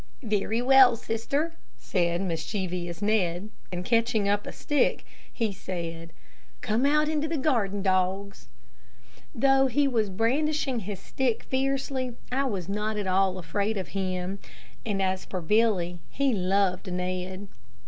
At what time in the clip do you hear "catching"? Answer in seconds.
3.85-4.27